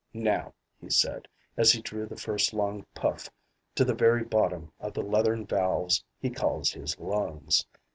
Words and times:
"Now," 0.15 0.55
he 0.79 0.89
said, 0.89 1.27
as 1.55 1.71
he 1.73 1.79
drew 1.79 2.07
the 2.07 2.15
first 2.15 2.53
long 2.55 2.87
puff 2.95 3.29
to 3.75 3.85
the 3.85 3.93
very 3.93 4.23
bottom 4.23 4.73
of 4.79 4.93
the 4.95 5.03
leathern 5.03 5.45
valves 5.45 6.03
he 6.17 6.31
calls 6.31 6.71
his 6.71 6.97
lungs. 6.99 7.67